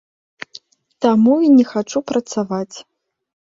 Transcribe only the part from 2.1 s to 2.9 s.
працаваць.